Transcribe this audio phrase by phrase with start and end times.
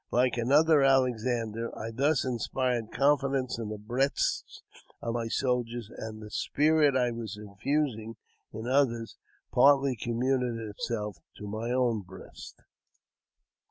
[0.09, 4.63] Like another Alex ander, I thus inspired confidence in the breasts
[4.99, 8.15] of my soldiers, and the spirit I was infusing
[8.51, 9.17] in others
[9.51, 12.63] partly communicated itself to my own breast.